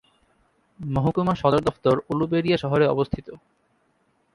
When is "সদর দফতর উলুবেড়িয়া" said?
1.35-2.57